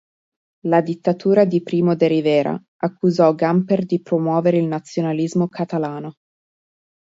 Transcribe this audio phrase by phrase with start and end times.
[0.65, 6.15] La dittatura di Primo de Rivera accusò Gamper di promuovere il nazionalismo catalano.